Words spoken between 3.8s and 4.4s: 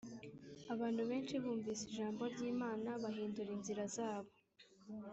zabo